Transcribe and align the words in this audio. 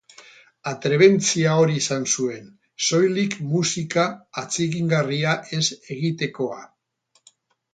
Atrebentzia 0.69 1.51
hori 1.63 1.75
izan 1.81 2.07
zuen: 2.13 2.47
soilik 2.87 3.37
musika 3.51 4.07
atsegingarria 4.43 5.37
ez 5.59 5.63
egitekoa. 5.99 6.59